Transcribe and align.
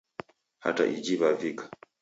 Hata 0.63 0.83
iji 0.93 1.15
Wavika 1.21 1.63